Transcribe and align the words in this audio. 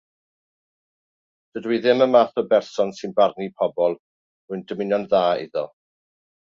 Dydw 1.57 1.75
i 1.75 1.77
ddim 1.83 2.01
y 2.07 2.09
math 2.15 2.41
o 2.43 2.45
berson 2.55 2.95
sy'n 3.01 3.15
barnu 3.21 3.49
pobl, 3.61 3.99
rwy'n 4.01 4.69
dymuno'n 4.73 5.11
dda 5.13 5.25
iddo. 5.47 5.69